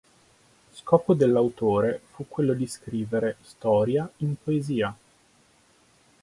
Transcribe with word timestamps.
Scopo 0.71 1.13
dell'autore 1.13 2.01
fu 2.13 2.27
quello 2.27 2.53
di 2.55 2.65
scrivere 2.65 3.35
storia 3.41 4.11
in 4.17 4.33
poesia. 4.35 4.97